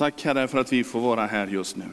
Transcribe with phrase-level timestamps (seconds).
[0.00, 1.84] Tack Herre för att vi får vara här just nu.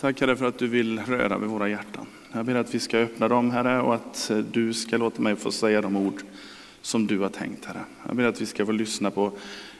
[0.00, 2.06] Tack Herre för att du vill röra vid våra hjärtan.
[2.32, 5.36] Jag ber att vi ska öppna dem Herre och att eh, du ska låta mig
[5.36, 6.22] få säga de ord
[6.82, 7.84] som du har tänkt Herre.
[8.06, 9.32] Jag ber att vi ska få lyssna på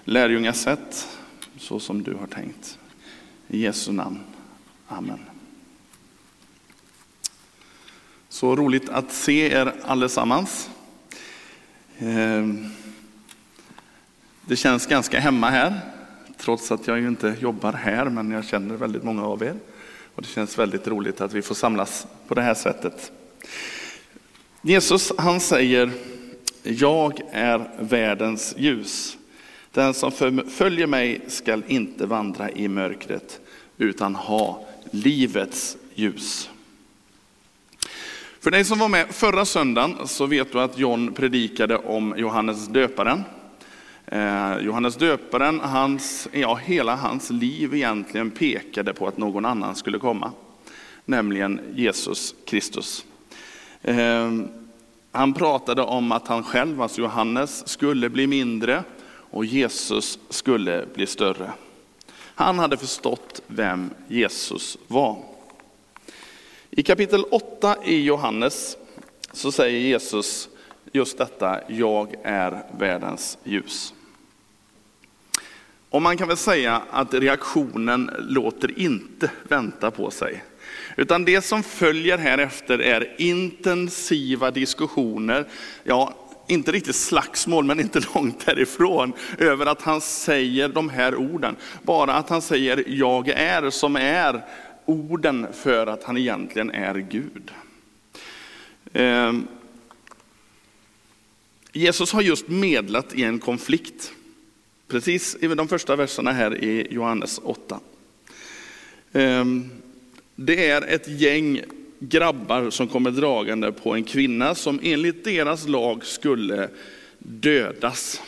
[0.05, 1.19] lärjungasätt
[1.59, 2.79] så som du har tänkt.
[3.49, 4.19] I Jesu namn.
[4.89, 5.21] Amen.
[8.29, 10.71] Så roligt att se er allesammans.
[11.99, 12.67] Ehm,
[14.47, 15.81] det känns ganska hemma här,
[16.39, 19.55] trots att jag ju inte jobbar här, men jag känner väldigt många av er.
[20.15, 23.13] Och det känns väldigt roligt att vi får samlas på det här sättet.
[24.63, 25.91] Jesus han säger,
[26.63, 29.17] jag är världens ljus.
[29.73, 30.13] Den som
[30.49, 33.41] följer mig skall inte vandra i mörkret,
[33.77, 36.51] utan ha livets ljus.
[38.41, 42.69] För dig som var med förra söndagen så vet du att John predikade om Johannes
[42.69, 43.25] döparen.
[44.11, 49.99] Eh, Johannes döparen, hans, ja, hela hans liv egentligen pekade på att någon annan skulle
[49.99, 50.33] komma,
[51.05, 53.05] nämligen Jesus Kristus.
[53.83, 54.33] Eh,
[55.13, 58.85] han pratade om att han själv, alltså Johannes, skulle bli mindre
[59.31, 61.53] och Jesus skulle bli större.
[62.35, 65.19] Han hade förstått vem Jesus var.
[66.71, 68.77] I kapitel 8 i Johannes
[69.33, 70.49] så säger Jesus
[70.93, 73.95] just detta, jag är världens ljus.
[75.91, 80.45] Och man kan väl säga att reaktionen låter inte vänta på sig.
[80.97, 85.49] Utan det som följer här efter är intensiva diskussioner,
[85.85, 86.15] ja,
[86.47, 91.57] inte riktigt slagsmål, men inte långt därifrån, över att han säger de här orden.
[91.83, 94.45] Bara att han säger jag är, som är
[94.85, 97.51] orden för att han egentligen är Gud.
[98.93, 99.33] Eh,
[101.73, 104.13] Jesus har just medlat i en konflikt.
[104.89, 107.81] Precis i de första verserna här i Johannes 8.
[109.13, 109.71] Ehm,
[110.37, 111.63] det är ett gäng
[111.99, 116.69] grabbar som kommer dragande på en kvinna som enligt deras lag skulle
[117.19, 118.23] dödas.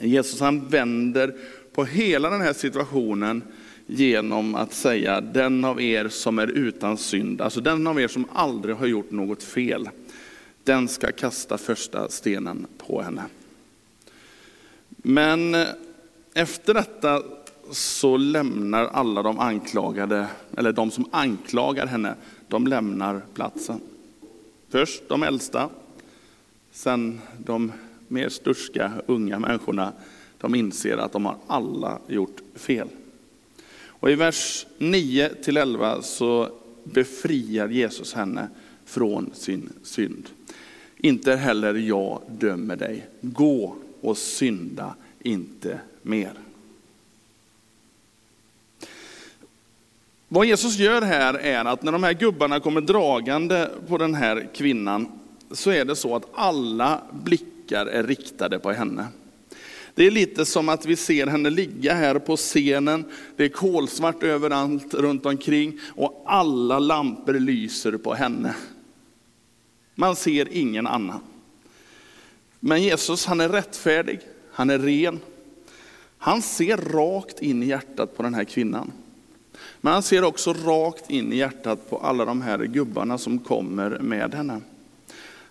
[0.00, 1.34] Jesus han vänder
[1.72, 3.42] på hela den här situationen
[3.86, 8.24] genom att säga den av er som är utan synd, alltså den av er som
[8.32, 9.88] aldrig har gjort något fel,
[10.64, 13.22] den ska kasta första stenen på henne.
[15.02, 15.68] Men eh,
[16.34, 17.22] efter detta
[17.70, 22.14] så lämnar alla de anklagade, eller de som anklagar henne,
[22.48, 23.80] de lämnar platsen.
[24.68, 25.68] Först de äldsta,
[26.72, 27.72] sen de
[28.08, 29.92] mer sturska unga människorna,
[30.38, 32.88] de inser att de har alla gjort fel.
[33.84, 36.48] Och i vers 9-11 så
[36.84, 38.48] befriar Jesus henne
[38.84, 40.28] från sin synd.
[40.96, 43.06] Inte heller jag dömer dig.
[43.20, 46.32] Gå och synda inte mer.
[50.28, 54.48] Vad Jesus gör här är att när de här gubbarna kommer dragande på den här
[54.54, 55.06] kvinnan
[55.50, 59.06] så är det så att alla blickar är riktade på henne.
[59.94, 63.04] Det är lite som att vi ser henne ligga här på scenen.
[63.36, 68.54] Det är kolsvart överallt runt omkring och alla lampor lyser på henne.
[69.94, 71.20] Man ser ingen annan.
[72.60, 74.20] Men Jesus han är rättfärdig,
[74.52, 75.20] han är ren.
[76.18, 78.92] Han ser rakt in i hjärtat på den här kvinnan.
[79.80, 83.98] Men han ser också rakt in i hjärtat på alla de här gubbarna som kommer
[83.98, 84.60] med henne.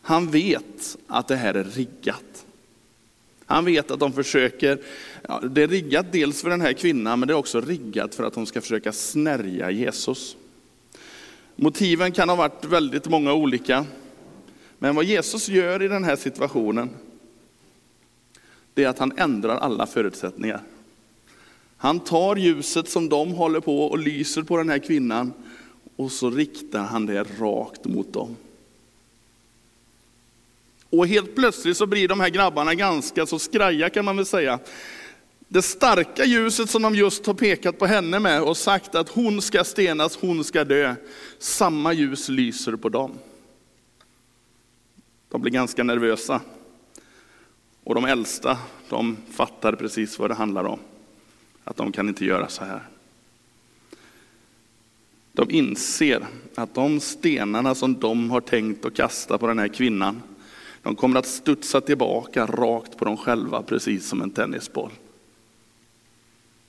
[0.02, 2.46] Han vet att det här är riggat.
[3.46, 4.80] Han vet att de försöker,
[5.28, 8.24] ja, det är riggat dels för den här kvinnan, men det är också riggat för
[8.24, 10.38] att de ska försöka snärja Jesus.
[11.56, 13.86] Motiven kan ha varit väldigt många olika.
[14.80, 16.90] Men vad Jesus gör i den här situationen,
[18.74, 20.62] det är att han ändrar alla förutsättningar.
[21.78, 25.34] Han tar ljuset som de håller på och lyser på den här kvinnan
[25.96, 28.36] och så riktar han det rakt mot dem.
[30.90, 34.60] Och helt plötsligt så blir de här grabbarna ganska så skraja kan man väl säga.
[35.48, 39.42] Det starka ljuset som de just har pekat på henne med och sagt att hon
[39.42, 40.96] ska stenas, hon ska dö.
[41.40, 43.12] Samma ljus lyser på dem.
[45.30, 46.42] De blir ganska nervösa.
[47.84, 48.58] Och de äldsta,
[48.90, 50.80] de fattar precis vad det handlar om.
[51.64, 52.82] Att de kan inte göra så här.
[55.34, 60.22] De inser att de stenarna som de har tänkt att kasta på den här kvinnan,
[60.82, 64.92] de kommer att studsa tillbaka rakt på dem själva, precis som en tennisboll.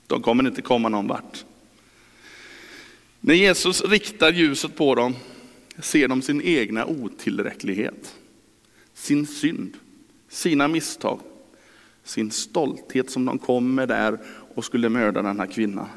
[0.07, 1.45] De kommer inte komma någon vart.
[3.19, 5.15] När Jesus riktar ljuset på dem
[5.79, 8.15] ser de sin egna otillräcklighet,
[9.01, 9.77] sin synd,
[10.29, 11.19] sina misstag,
[12.03, 14.19] sin stolthet som de kom med där
[14.55, 15.87] och skulle mörda den här kvinnan.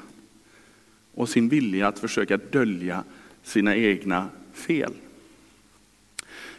[1.15, 3.05] Och sin vilja att försöka dölja
[3.43, 4.93] sina egna fel.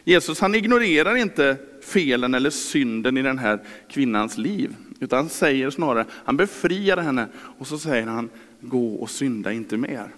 [0.04, 3.60] Jesus han ignorerar inte felen eller synden i den här
[3.90, 4.76] kvinnans liv.
[5.00, 9.76] Utan han säger snarare, han befriar henne och så säger han, gå och synda inte
[9.76, 10.08] mer.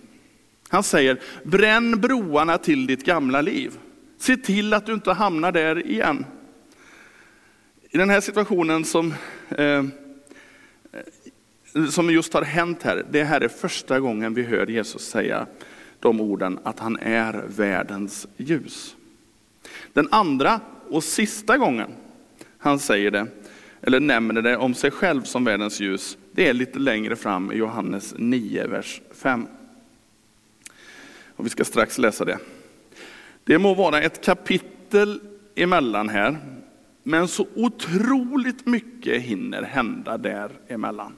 [0.68, 3.78] Han säger, bränn broarna till ditt gamla liv.
[4.18, 6.26] Se till att du inte hamnar där igen.
[7.90, 9.14] I den här situationen som,
[9.50, 9.84] eh,
[11.90, 15.46] som just har hänt här, det här är första gången vi hör Jesus säga
[16.00, 18.96] de orden att han är världens ljus.
[19.92, 21.90] Den andra och sista gången
[22.58, 23.26] han säger det,
[23.82, 27.56] eller nämner det om sig själv som världens ljus, det är lite längre fram i
[27.56, 29.46] Johannes 9, vers 5.
[31.36, 32.38] Och vi ska strax läsa det.
[33.48, 35.20] Det må vara ett kapitel
[35.54, 36.38] emellan här,
[37.02, 41.12] men så otroligt mycket hinner hända däremellan.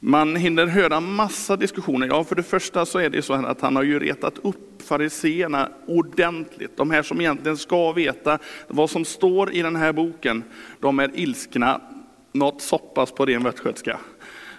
[0.00, 2.06] Man hinner höra massa diskussioner.
[2.06, 4.82] Ja, för det första så är det så här att han har ju retat upp
[4.82, 6.76] fariseerna ordentligt.
[6.76, 8.38] De här som egentligen ska veta
[8.68, 10.42] vad som står i den här boken,
[10.80, 11.80] de är ilskna,
[12.32, 13.98] något soppas på ren västgötska.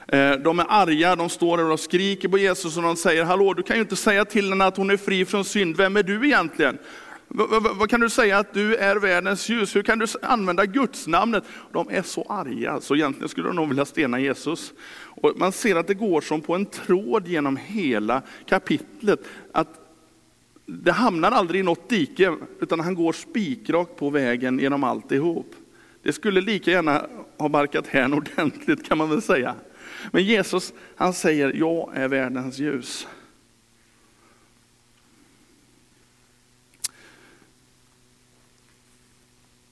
[0.08, 3.54] Eh, de är arga, de står där och skriker på Jesus och de säger, hallå
[3.54, 6.04] du kan ju inte säga till henne att hon är fri från synd, vem är
[6.04, 6.78] du egentligen?
[7.28, 9.76] Vad kan du säga att du är världens ljus?
[9.76, 11.44] Hur kan du använda Guds namnet?
[11.74, 14.74] De är så arga, så egentligen skulle de nog vilja stena Jesus.
[15.06, 19.20] Och man ser att det går som på en tråd genom hela kapitlet.
[19.52, 19.68] Att
[20.66, 25.56] det hamnar aldrig i något dike, utan han går spikrakt på vägen genom alltihop.
[26.04, 27.06] Det skulle lika gärna
[27.38, 29.56] ha barkat hän ordentligt kan man väl säga.
[30.12, 33.08] Men Jesus han säger, jag är världens ljus.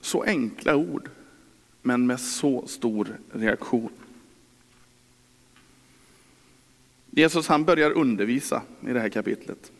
[0.01, 1.09] Så enkla ord,
[1.81, 3.89] men med så stor reaktion.
[7.09, 9.71] Jesus han börjar undervisa i det här kapitlet.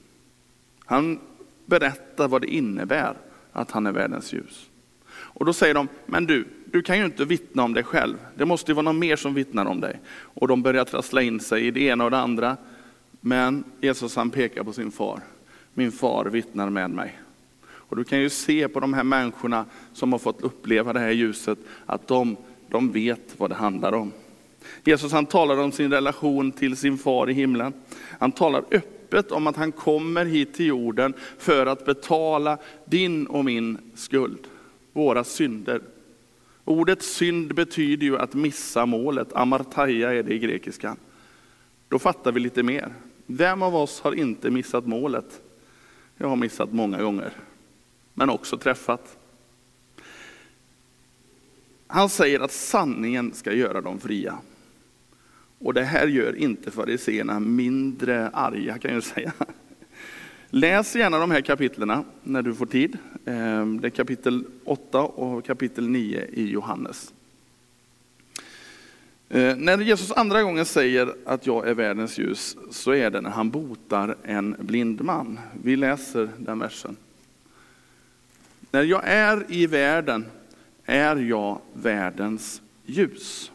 [0.79, 1.19] Han
[1.65, 3.17] berättar vad det innebär
[3.51, 4.69] att han är världens ljus.
[5.09, 8.15] Och då säger de, men du, du kan ju inte vittna om dig själv.
[8.35, 9.99] Det måste ju vara någon mer som vittnar om dig.
[10.09, 12.57] Och de börjar trassla in sig i det ena och det andra.
[13.21, 15.19] Men Jesus han pekar på sin far.
[15.73, 17.19] Min far vittnar med mig.
[17.65, 21.11] Och du kan ju se på de här människorna som har fått uppleva det här
[21.11, 22.37] ljuset, att de,
[22.69, 24.11] de vet vad det handlar om.
[24.83, 27.73] Jesus han talar om sin relation till sin far i himlen.
[28.19, 33.45] Han talar öppet om att han kommer hit till jorden för att betala din och
[33.45, 34.47] min skuld,
[34.93, 35.81] våra synder.
[36.65, 40.97] Ordet synd betyder ju att missa målet, amartaia är det i grekiskan.
[41.87, 42.93] Då fattar vi lite mer.
[43.25, 45.41] Vem av oss har inte missat målet?
[46.17, 47.33] Jag har missat många gånger,
[48.13, 49.17] men också träffat.
[51.87, 54.37] Han säger att sanningen ska göra dem fria.
[55.59, 59.33] Och det här gör inte fariseerna mindre arga kan jag säga.
[60.55, 62.97] Läs gärna de här kapitlerna när du får tid.
[63.25, 67.13] Ehm, det är kapitel 8 och kapitel 9 i Johannes.
[69.29, 73.29] Ehm, när Jesus andra gången säger att jag är världens ljus så är det när
[73.29, 75.39] han botar en blind man.
[75.63, 76.95] Vi läser den versen.
[78.71, 80.25] När jag är i världen
[80.85, 83.51] är jag världens ljus.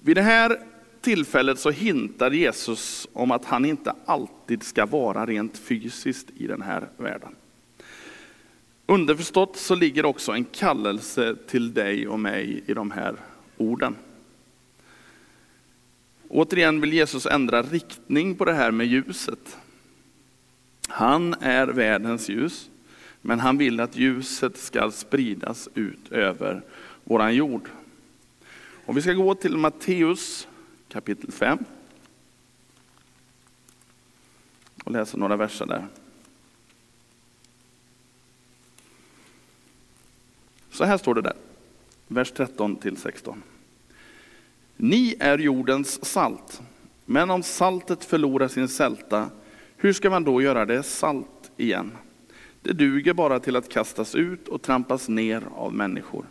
[0.00, 0.58] Vid det här
[1.02, 6.62] tillfället så hintar Jesus om att han inte alltid ska vara rent fysiskt i den
[6.62, 7.34] här världen.
[8.86, 13.16] Underförstått så ligger också en kallelse till dig och mig i de här
[13.56, 13.96] orden.
[16.28, 19.56] Återigen vill Jesus ändra riktning på det här med ljuset.
[20.88, 22.70] Han är världens ljus,
[23.20, 26.62] men han vill att ljuset ska spridas ut över
[27.04, 27.68] våran jord.
[28.86, 30.48] Och vi ska gå till Matteus
[30.92, 31.58] kapitel 5.
[34.84, 35.86] Och läser några verser där.
[40.70, 41.36] Så här står det där,
[42.08, 43.42] vers 13 till 16.
[44.76, 46.62] Ni är jordens salt,
[47.04, 49.30] men om saltet förlorar sin sälta,
[49.76, 51.92] hur ska man då göra det salt igen?
[52.62, 56.26] Det duger bara till att kastas ut och trampas ner av människor.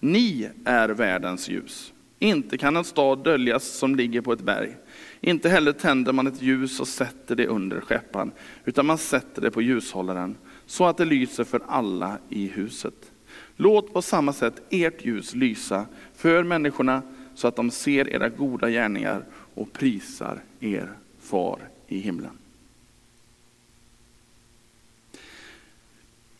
[0.00, 1.92] Ni är världens ljus.
[2.18, 4.76] Inte kan en stad döljas som ligger på ett berg.
[5.20, 8.32] Inte heller tänder man ett ljus och sätter det under skeppan,
[8.64, 13.12] utan man sätter det på ljushållaren så att det lyser för alla i huset.
[13.56, 17.02] Låt på samma sätt ert ljus lysa för människorna
[17.34, 21.58] så att de ser era goda gärningar och prisar er far
[21.88, 22.38] i himlen.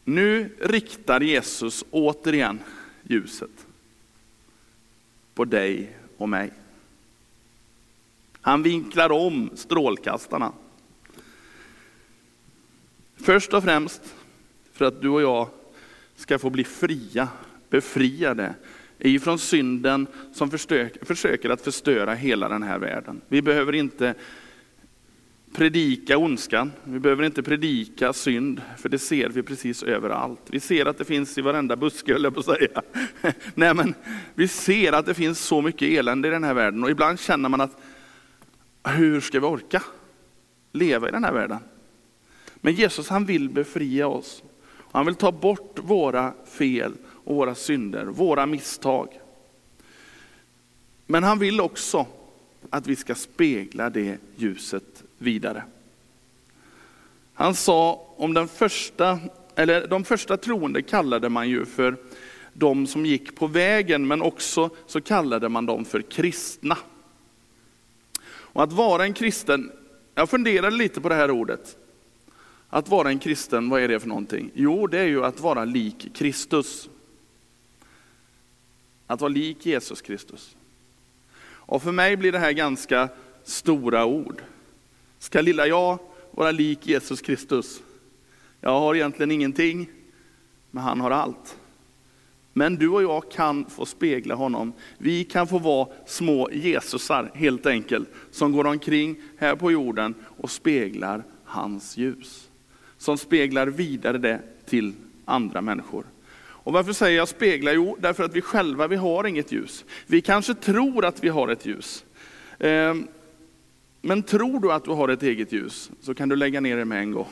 [0.04, 2.59] Nu riktar Jesus återigen
[3.02, 3.65] ljuset
[5.37, 6.50] på dig och mig.
[8.40, 10.52] Han vinklar om strålkastarna.
[13.16, 14.14] Först och främst
[14.73, 15.49] för att du och jag
[16.16, 17.28] ska få bli fria,
[17.71, 18.55] befriade
[18.99, 20.50] ifrån synden som
[21.02, 23.21] försöker att förstöra hela den här världen.
[23.28, 24.14] Vi behöver inte
[25.56, 30.40] predika ondskan, vi behöver inte predika synd, för det ser vi precis överallt.
[30.46, 32.82] Vi ser att det finns i varenda buske, höll jag på att säga.
[33.54, 33.94] Nej, men
[34.34, 37.48] vi ser att det finns så mycket elände i den här världen och ibland känner
[37.48, 37.80] man att
[38.84, 39.82] hur ska vi orka
[40.72, 41.58] leva i den här världen?
[42.56, 44.42] Men Jesus han vill befria oss.
[44.92, 49.08] Han vill ta bort våra fel och våra synder, våra misstag.
[51.06, 52.06] Men han vill också
[52.70, 55.62] att vi ska spegla det ljuset vidare.
[57.35, 59.18] Han sa om den första,
[59.54, 61.96] eller de första troende kallade man ju för
[62.52, 66.78] de som gick på vägen, men också så kallade man dem för kristna.
[68.26, 69.73] Och att vara en kristen,
[70.14, 71.76] jag funderade lite på det här ordet.
[72.68, 74.50] Att vara en kristen, vad är det för någonting?
[74.54, 76.88] Jo, det är ju att vara lik Kristus.
[79.06, 80.56] Att vara lik Jesus Kristus.
[81.46, 83.08] Och för mig blir det här ganska
[83.44, 84.42] stora ord.
[85.18, 85.99] Ska lilla jag
[86.30, 87.82] vara lik Jesus Kristus?
[88.61, 89.88] Jag har egentligen ingenting,
[90.70, 91.56] men han har allt.
[92.52, 94.73] Men du och jag kan få spegla honom.
[94.99, 100.50] Vi kan få vara små Jesusar helt enkelt, som går omkring här på jorden och
[100.50, 102.50] speglar hans ljus.
[102.99, 104.92] Som speglar vidare det till
[105.25, 106.04] andra människor.
[106.38, 107.73] Och varför säger jag spegla?
[107.73, 109.85] Jo, därför att vi själva, vi har inget ljus.
[110.06, 112.04] Vi kanske tror att vi har ett ljus.
[112.58, 113.08] Ehm,
[114.03, 116.85] men tror du att du har ett eget ljus så kan du lägga ner det
[116.85, 117.29] med en gång.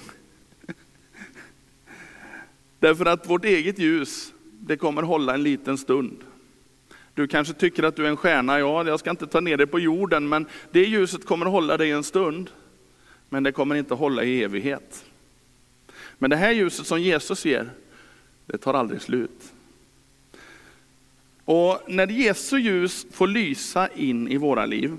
[2.78, 6.16] Därför att vårt eget ljus, det kommer hålla en liten stund.
[7.14, 9.66] Du kanske tycker att du är en stjärna, ja jag ska inte ta ner det
[9.66, 12.50] på jorden, men det ljuset kommer hålla dig en stund.
[13.28, 15.04] Men det kommer inte hålla i evighet.
[16.18, 17.71] Men det här ljuset som Jesus ger,
[18.47, 19.52] det tar aldrig slut.
[21.44, 24.97] Och när Jesu ljus får lysa in i våra liv,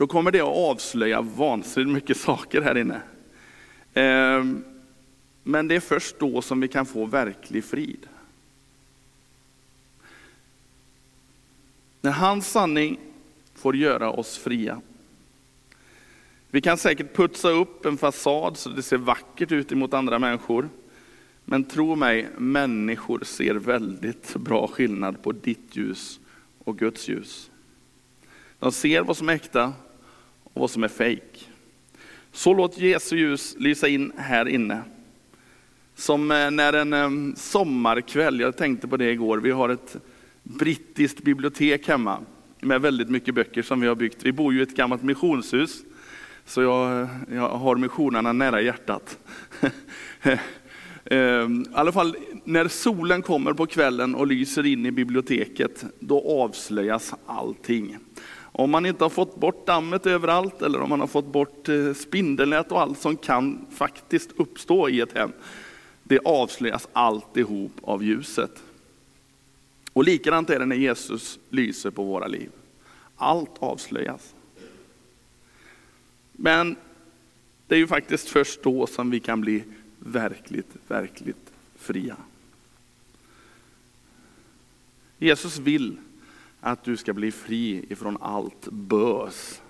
[0.00, 3.00] då kommer det att avslöja vansinnigt mycket saker här inne.
[3.94, 4.64] Ehm,
[5.42, 8.06] men det är först då som vi kan få verklig frid.
[12.00, 12.98] När hans sanning
[13.54, 14.80] får göra oss fria.
[16.50, 20.68] Vi kan säkert putsa upp en fasad så det ser vackert ut emot andra människor.
[21.44, 26.20] Men tro mig, människor ser väldigt bra skillnad på ditt ljus
[26.64, 27.50] och Guds ljus.
[28.58, 29.72] De ser vad som är äkta
[30.52, 31.50] och vad som är fejk.
[32.32, 34.82] Så låt Jesu ljus lysa in här inne.
[35.94, 39.96] Som eh, när en eh, sommarkväll, jag tänkte på det igår, vi har ett
[40.42, 42.18] brittiskt bibliotek hemma
[42.60, 44.22] med väldigt mycket böcker som vi har byggt.
[44.22, 45.82] Vi bor ju i ett gammalt missionshus,
[46.44, 49.18] så jag, jag har missionerna nära hjärtat.
[51.04, 56.42] Ehm, I alla fall när solen kommer på kvällen och lyser in i biblioteket, då
[56.44, 57.98] avslöjas allting.
[58.60, 61.94] Om man inte har fått bort dammet överallt eller om man har fått bort eh,
[61.94, 65.32] spindelnät och allt som kan faktiskt uppstå i ett hem,
[66.02, 68.62] det avslöjas alltihop av ljuset.
[69.92, 72.50] Och likadant är det när Jesus lyser på våra liv.
[73.16, 74.34] Allt avslöjas.
[76.32, 76.76] Men
[77.66, 79.64] det är ju faktiskt först då som vi kan bli
[79.98, 82.16] verkligt, verkligt fria.
[85.18, 85.96] Jesus vill
[86.60, 89.62] att du ska bli fri ifrån allt bös.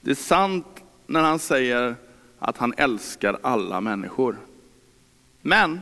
[0.00, 1.94] Det är sant när han säger
[2.38, 4.36] att han älskar alla människor.
[5.42, 5.80] Men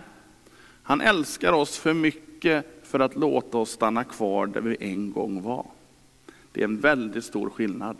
[0.83, 5.43] han älskar oss för mycket för att låta oss stanna kvar där vi en gång
[5.43, 5.67] var.
[6.53, 7.97] Det är en väldigt stor skillnad.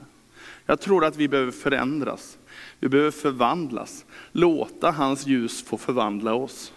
[0.67, 2.39] Jag tror att vi behöver förändras.
[2.81, 4.05] Vi behöver förvandlas.
[4.33, 6.73] Låta hans ljus få förvandla oss.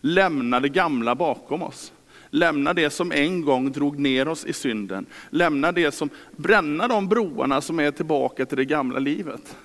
[0.00, 1.92] Lämna det gamla bakom oss.
[2.34, 5.06] Lämna det som en gång drog ner oss i synden.
[5.30, 9.56] Lämna det som, bränna de broarna som är tillbaka till det gamla livet.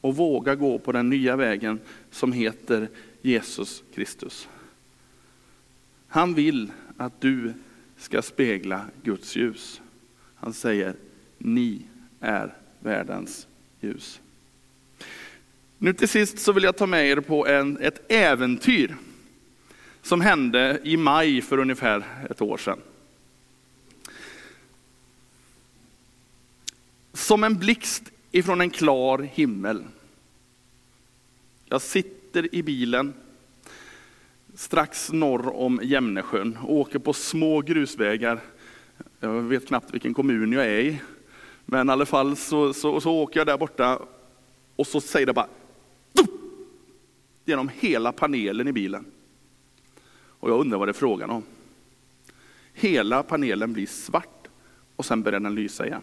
[0.00, 2.88] Och våga gå på den nya vägen som heter
[3.22, 4.48] Jesus Kristus.
[6.08, 7.52] Han vill att du
[7.96, 9.80] ska spegla Guds ljus.
[10.34, 10.94] Han säger,
[11.38, 11.82] ni
[12.20, 13.46] är världens
[13.80, 14.20] ljus.
[15.78, 18.96] Nu till sist så vill jag ta med er på en, ett äventyr
[20.06, 22.78] som hände i maj för ungefär ett år sedan.
[27.12, 29.84] Som en blixt ifrån en klar himmel.
[31.64, 33.14] Jag sitter i bilen
[34.54, 38.40] strax norr om Jämnesjön och åker på små grusvägar
[39.20, 41.00] Jag vet knappt vilken kommun jag är i.
[41.64, 43.98] Men i alla fall så, så, så åker jag där borta
[44.76, 45.48] och så säger det bara
[47.44, 49.04] genom hela panelen i bilen.
[50.46, 51.42] Och jag undrar vad det är frågan om.
[52.72, 54.48] Hela panelen blir svart
[54.96, 56.00] och sen börjar den lysa igen.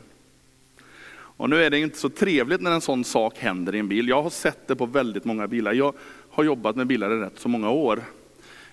[1.14, 4.08] Och nu är det inte så trevligt när en sån sak händer i en bil.
[4.08, 5.74] Jag har sett det på väldigt många bilar.
[5.74, 5.94] Jag
[6.30, 8.04] har jobbat med bilar i rätt så många år.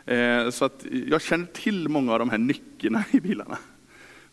[0.05, 3.59] Eh, så att jag känner till många av de här nyckerna i bilarna.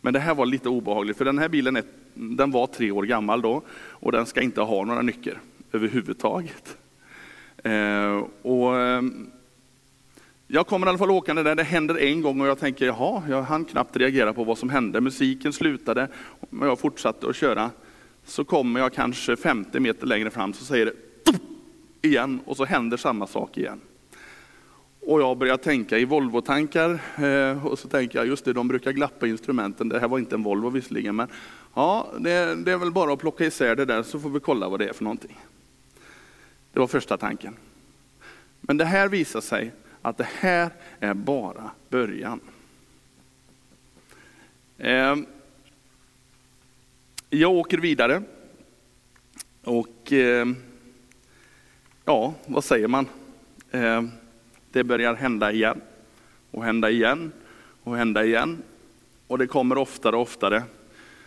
[0.00, 3.02] Men det här var lite obehagligt, för den här bilen är, den var tre år
[3.02, 5.40] gammal då och den ska inte ha några nycker
[5.72, 6.76] överhuvudtaget.
[7.64, 9.30] Eh, och ehm,
[10.50, 13.22] jag kommer i alla fall åkande där, det händer en gång och jag tänker, jaha,
[13.28, 15.00] jag hann knappt reagera på vad som hände.
[15.00, 16.08] Musiken slutade,
[16.50, 17.70] men jag fortsatte att köra.
[18.24, 20.92] Så kommer jag kanske 50 meter längre fram, så säger det
[22.08, 23.80] igen och så händer samma sak igen.
[25.00, 28.92] Och jag börjar tänka i Volvo-tankar eh, och så tänker jag, just det, de brukar
[28.92, 29.88] glappa instrumenten.
[29.88, 31.28] Det här var inte en Volvo visserligen, men
[31.74, 34.68] ja, det, det är väl bara att plocka isär det där så får vi kolla
[34.68, 35.38] vad det är för någonting.
[36.72, 37.56] Det var första tanken.
[38.60, 39.72] Men det här visar sig
[40.08, 42.40] att det här är bara början.
[44.78, 45.26] Ehm,
[47.30, 48.22] jag åker vidare
[49.64, 50.56] och ehm,
[52.04, 53.06] ja, vad säger man?
[53.70, 54.10] Ehm,
[54.72, 55.80] det börjar hända igen
[56.50, 57.32] och hända igen
[57.82, 58.62] och hända igen.
[59.26, 60.62] Och det kommer oftare och oftare.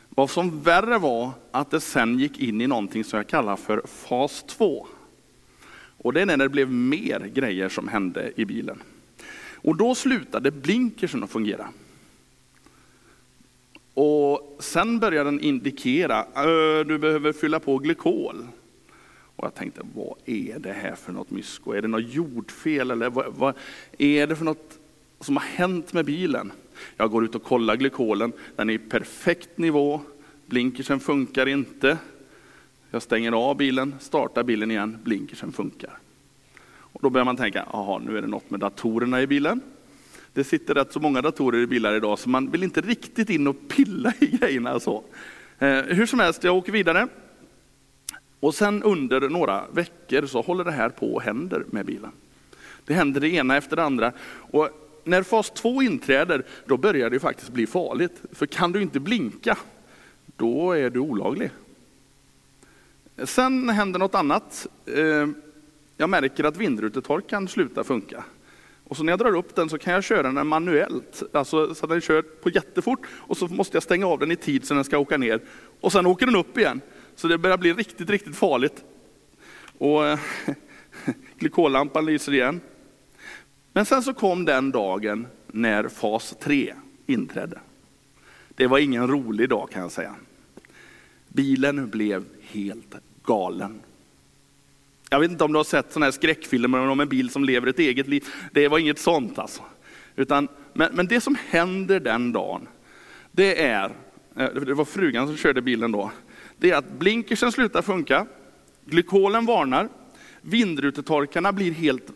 [0.09, 3.81] Vad som värre var att det sen gick in i någonting som jag kallar för
[3.87, 4.87] fas 2.
[6.03, 8.81] Och det är när det blev mer grejer som hände i bilen.
[9.55, 11.67] Och då slutade blinkersen att fungera.
[13.93, 16.25] Och sen började den indikera,
[16.83, 18.47] du behöver fylla på glykol.
[19.35, 21.71] Och jag tänkte, vad är det här för något mysko?
[21.71, 23.55] Är det något jordfel eller vad, vad,
[23.97, 24.79] är det för något
[25.19, 26.51] som har hänt med bilen?
[26.97, 30.01] Jag går ut och kollar glykolen, den är i perfekt nivå,
[30.45, 31.97] blinkersen funkar inte.
[32.93, 35.97] Jag stänger av bilen, startar bilen igen, blinkersen funkar.
[36.63, 39.61] Och då börjar man tänka, jaha, nu är det något med datorerna i bilen.
[40.33, 43.47] Det sitter rätt så många datorer i bilar idag, så man vill inte riktigt in
[43.47, 44.79] och pilla i grejerna.
[44.79, 45.03] Så.
[45.59, 47.07] Eh, hur som helst, jag åker vidare.
[48.39, 52.11] Och sen under några veckor så håller det här på och händer med bilen.
[52.85, 54.11] Det händer det ena efter det andra.
[54.31, 54.69] Och
[55.03, 58.21] när fas 2 inträder, då börjar det faktiskt bli farligt.
[58.31, 59.57] För kan du inte blinka,
[60.37, 61.51] då är du olaglig.
[63.17, 64.67] Sen händer något annat.
[64.85, 65.27] Eh,
[65.97, 68.23] jag märker att vindrutetorkaren slutar funka.
[68.83, 71.85] Och så när jag drar upp den så kan jag köra den manuellt, alltså så
[71.85, 74.73] att den kör på jättefort och så måste jag stänga av den i tid så
[74.73, 75.41] den ska åka ner.
[75.81, 76.81] Och sen åker den upp igen.
[77.15, 78.83] Så det börjar bli riktigt, riktigt farligt.
[79.77, 80.19] Och eh,
[81.37, 82.61] glykollampan lyser igen.
[83.73, 86.73] Men sen så kom den dagen när fas 3
[87.05, 87.59] inträdde.
[88.55, 90.15] Det var ingen rolig dag kan jag säga.
[91.33, 93.81] Bilen blev helt galen.
[95.09, 97.67] Jag vet inte om du har sett sådana här skräckfilmer om en bil som lever
[97.67, 98.25] ett eget liv.
[98.51, 99.61] Det var inget sånt alltså.
[100.15, 102.67] Utan, men, men det som händer den dagen,
[103.31, 103.91] det är,
[104.35, 106.11] eh, det var frugan som körde bilen då,
[106.57, 108.25] det är att blinkersen slutar funka,
[108.85, 109.89] glykolen varnar,
[110.41, 112.11] vindrutetorkarna blir helt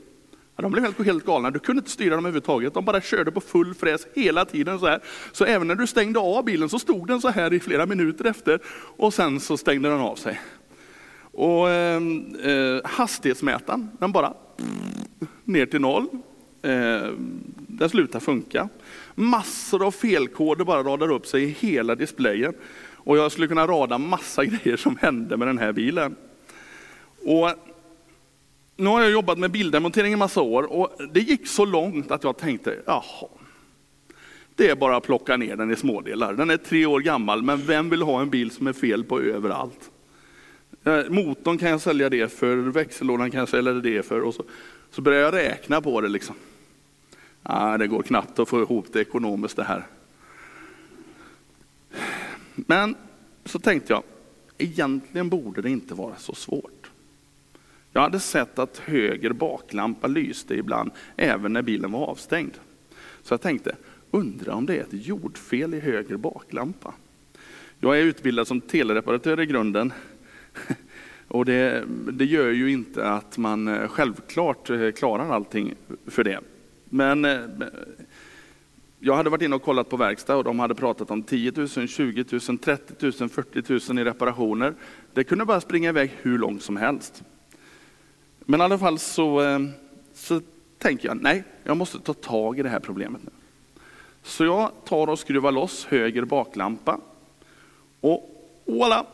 [0.61, 2.73] de blev helt, helt galna, du kunde inte styra dem överhuvudtaget.
[2.73, 4.79] De bara körde på full fräs hela tiden.
[4.79, 4.99] Så, här.
[5.31, 8.25] så även när du stängde av bilen så stod den så här i flera minuter
[8.25, 8.59] efter
[8.97, 10.41] och sen så stängde den av sig.
[11.31, 14.33] Och ehm, eh, hastighetsmätaren, den bara
[15.43, 16.07] ner till noll.
[16.61, 17.11] Eh,
[17.67, 18.69] den slutar funka.
[19.15, 22.53] Massor av felkoder bara radar upp sig i hela displayen.
[22.93, 26.15] Och jag skulle kunna rada massa grejer som hände med den här bilen.
[27.25, 27.51] Och
[28.75, 32.23] nu har jag jobbat med bildemontering i massa år och det gick så långt att
[32.23, 33.27] jag tänkte, jaha,
[34.55, 36.33] det är bara att plocka ner den i smådelar.
[36.33, 39.21] Den är tre år gammal, men vem vill ha en bil som är fel på
[39.21, 39.91] överallt?
[40.83, 44.21] Eh, motorn kan jag sälja det för, växellådan kan jag sälja det för.
[44.21, 44.43] Och så,
[44.91, 46.07] så börjar jag räkna på det.
[46.07, 46.35] liksom.
[47.43, 49.87] Ah, det går knappt att få ihop det ekonomiskt det här.
[52.55, 52.95] Men
[53.45, 54.03] så tänkte jag,
[54.57, 56.84] egentligen borde det inte vara så svårt.
[57.95, 62.53] Jag hade sett att höger baklampa lyste ibland, även när bilen var avstängd.
[63.23, 63.75] Så jag tänkte,
[64.11, 66.93] undra om det är ett jordfel i höger baklampa.
[67.79, 69.93] Jag är utbildad som telereparatör i grunden.
[71.27, 76.39] Och det, det gör ju inte att man eh, självklart eh, klarar allting för det.
[76.85, 77.39] Men eh,
[78.99, 81.67] jag hade varit inne och kollat på verkstad och de hade pratat om 10 000,
[81.67, 84.73] 20 000, 30 000, 40 000 i reparationer.
[85.13, 87.23] Det kunde bara springa iväg hur långt som helst.
[88.45, 89.59] Men i alla fall så, eh,
[90.13, 90.41] så
[90.77, 93.31] tänker jag, nej, jag måste ta tag i det här problemet nu.
[94.23, 96.99] Så jag tar och skruvar loss höger baklampa.
[98.01, 98.29] Och
[98.65, 99.05] voilà,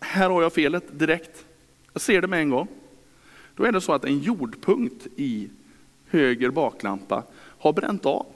[0.00, 1.44] här har jag felet direkt.
[1.92, 2.68] Jag ser det med en gång.
[3.56, 5.48] Då är det så att en jordpunkt i
[6.08, 7.22] höger baklampa
[7.58, 8.26] har bränt av.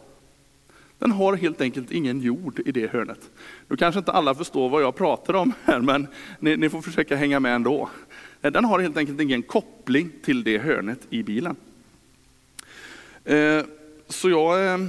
[0.98, 3.30] Den har helt enkelt ingen jord i det hörnet.
[3.68, 6.06] Nu kanske inte alla förstår vad jag pratar om här, men
[6.38, 7.88] ni, ni får försöka hänga med ändå.
[8.42, 11.56] Eh, den har helt enkelt ingen koppling till det hörnet i bilen.
[13.24, 13.64] Eh,
[14.08, 14.88] så jag eh,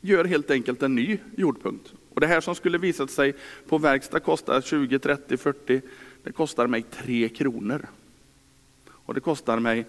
[0.00, 1.92] gör helt enkelt en ny jordpunkt.
[2.14, 3.34] Och det här som skulle visat sig
[3.68, 5.80] på verkstad kostar 20, 30, 40,
[6.22, 7.86] det kostar mig 3 kronor.
[8.90, 9.86] Och det kostar mig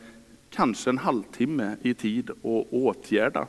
[0.50, 3.48] kanske en halvtimme i tid att åtgärda.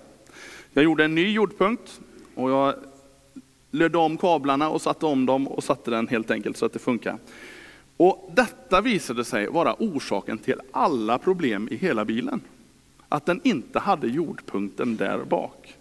[0.73, 2.01] Jag gjorde en ny jordpunkt
[2.35, 2.75] och jag
[3.73, 6.79] lödde om kablarna och satte om dem och satte den helt enkelt så att det
[6.79, 7.19] funkar.
[7.97, 12.41] Och detta visade sig vara orsaken till alla problem i hela bilen.
[13.09, 15.75] Att den inte hade jordpunkten där bak.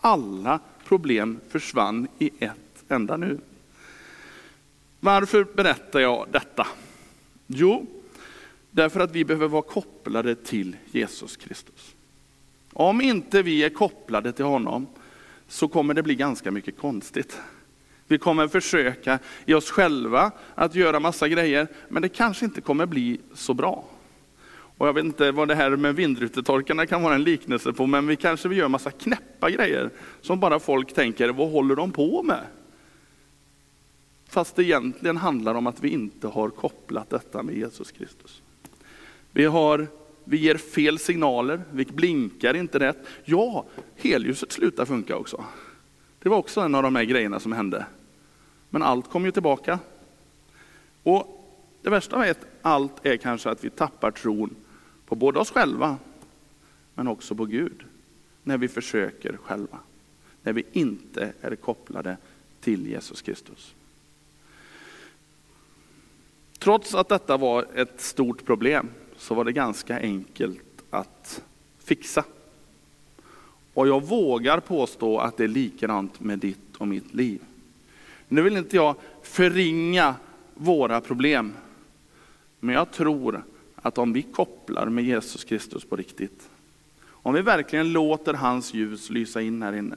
[0.00, 3.38] Alla problem försvann i ett enda nu.
[5.00, 6.66] Varför berättar jag detta?
[7.46, 7.86] Jo,
[8.70, 11.94] därför att vi behöver vara kopplade till Jesus Kristus.
[12.72, 14.86] Om inte vi är kopplade till honom
[15.48, 17.40] så kommer det bli ganska mycket konstigt.
[18.06, 22.86] Vi kommer försöka i oss själva att göra massa grejer, men det kanske inte kommer
[22.86, 23.84] bli så bra.
[24.78, 28.06] Och jag vet inte vad det här med vindrutetorkarna kan vara en liknelse på, men
[28.06, 32.22] vi kanske vi gör massa knäppa grejer som bara folk tänker, vad håller de på
[32.22, 32.40] med?
[34.28, 38.42] Fast det egentligen handlar om att vi inte har kopplat detta med Jesus Kristus.
[39.30, 39.86] Vi, har,
[40.24, 42.98] vi ger fel signaler, vi blinkar inte rätt.
[43.24, 43.64] Ja,
[43.96, 45.44] helljuset slutar funka också.
[46.18, 47.86] Det var också en av de här grejerna som hände.
[48.70, 49.78] Men allt kom ju tillbaka.
[51.02, 51.40] Och
[51.82, 54.56] det värsta av allt är kanske att vi tappar tron
[55.06, 55.96] på både oss själva,
[56.94, 57.84] men också på Gud.
[58.42, 59.78] När vi försöker själva.
[60.42, 62.16] När vi inte är kopplade
[62.60, 63.74] till Jesus Kristus.
[66.58, 71.42] Trots att detta var ett stort problem så var det ganska enkelt att
[71.78, 72.24] fixa.
[73.74, 77.40] Och jag vågar påstå att det är likadant med ditt och mitt liv.
[78.28, 80.14] Nu vill inte jag förringa
[80.54, 81.52] våra problem.
[82.60, 83.44] Men jag tror
[83.76, 86.48] att om vi kopplar med Jesus Kristus på riktigt,
[87.08, 89.96] om vi verkligen låter hans ljus lysa in här inne,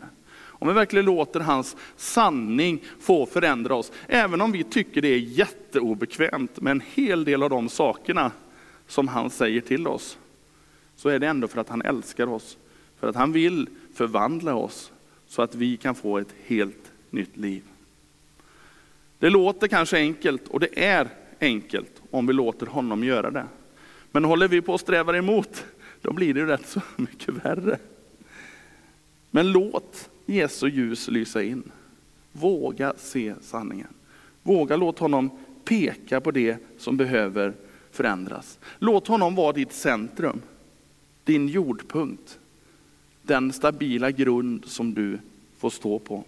[0.60, 5.20] om vi verkligen låter hans sanning få förändra oss, även om vi tycker det är
[5.20, 8.32] jätteobekvämt med en hel del av de sakerna
[8.88, 10.18] som han säger till oss,
[10.96, 12.58] så är det ändå för att han älskar oss,
[13.00, 14.92] för att han vill förvandla oss
[15.28, 17.64] så att vi kan få ett helt nytt liv.
[19.20, 21.08] Det låter kanske enkelt och det är
[21.40, 23.46] enkelt om vi låter honom göra det.
[24.12, 25.66] Men håller vi på att sträva emot,
[26.02, 27.80] då blir det rätt så mycket värre.
[29.32, 31.72] Men låt Jesu ljus lysa in.
[32.32, 33.88] Våga se sanningen.
[34.44, 35.30] Våga låta honom
[35.66, 37.54] peka på det som behöver
[37.98, 38.60] förändras.
[38.80, 40.42] Låt honom vara ditt centrum,
[41.24, 42.40] din jordpunkt,
[43.22, 45.20] den stabila grund som du
[45.58, 46.24] får stå på.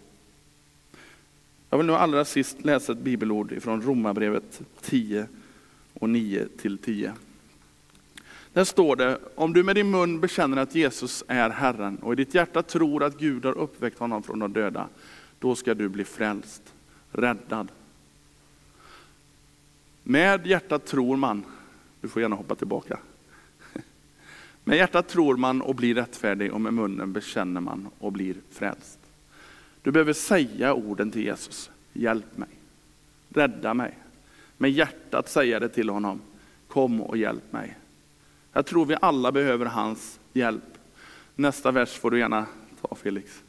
[1.70, 5.28] Jag vill nu allra sist läsa ett bibelord från Romarbrevet 10
[5.94, 7.14] och 9 till 10.
[8.54, 12.16] Där står det, om du med din mun bekänner att Jesus är Herren och i
[12.16, 14.88] ditt hjärta tror att Gud har uppväckt honom från de döda,
[15.40, 16.74] då ska du bli frälst,
[17.12, 17.72] räddad.
[20.04, 21.44] Med hjärtat tror man,
[22.02, 23.00] du får gärna hoppa tillbaka.
[24.64, 29.00] Med hjärtat tror man och blir rättfärdig och med munnen bekänner man och blir frälst.
[29.82, 31.72] Du behöver säga orden till Jesus.
[31.94, 32.50] Hjälp mig.
[33.30, 33.98] Rädda mig.
[34.58, 36.22] Med hjärtat säga det till honom.
[36.68, 37.78] Kom och hjälp mig.
[38.54, 40.78] Jag tror vi alla behöver hans hjälp.
[41.36, 42.46] Nästa vers får du gärna
[42.82, 43.44] ta Felix.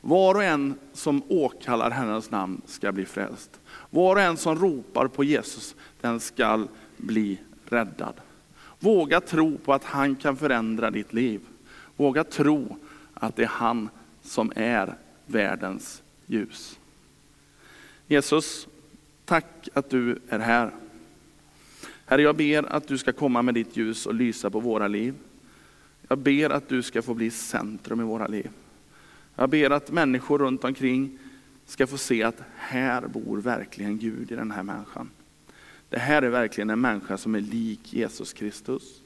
[0.00, 3.60] Var och en som åkallar Herrens namn ska bli frälst.
[3.90, 7.38] Var och en som ropar på Jesus, den ska bli
[7.72, 8.14] räddad.
[8.78, 11.40] Våga tro på att han kan förändra ditt liv.
[11.96, 12.76] Våga tro
[13.14, 13.88] att det är han
[14.22, 14.94] som är
[15.26, 16.78] världens ljus.
[18.06, 18.68] Jesus,
[19.24, 20.70] tack att du är här.
[22.06, 25.14] Herre, jag ber att du ska komma med ditt ljus och lysa på våra liv.
[26.08, 28.50] Jag ber att du ska få bli centrum i våra liv.
[29.34, 31.18] Jag ber att människor runt omkring
[31.66, 35.10] ska få se att här bor verkligen Gud i den här människan.
[35.90, 39.00] Det här är verkligen en människa som är lik Jesus Kristus.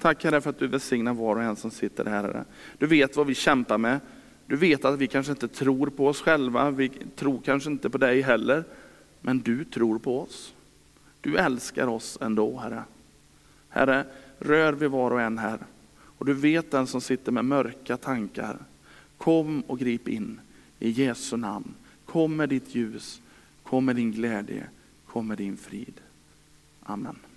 [0.00, 2.22] Tack Herre för att du välsignar var och en som sitter här.
[2.22, 2.44] Herre.
[2.78, 4.00] Du vet vad vi kämpar med.
[4.46, 7.98] Du vet att vi kanske inte tror på oss själva, vi tror kanske inte på
[7.98, 8.64] dig heller.
[9.20, 10.54] Men du tror på oss.
[11.20, 12.82] Du älskar oss ändå Herre.
[13.68, 14.04] Herre,
[14.38, 15.58] rör vi var och en här.
[16.18, 18.56] Och du vet den som sitter med mörka tankar.
[19.16, 20.40] Kom och grip in
[20.78, 21.74] i Jesu namn.
[22.04, 23.20] Kom med ditt ljus,
[23.62, 24.66] kom med din glädje,
[25.18, 26.00] kommer din frid.
[26.82, 27.27] Amen.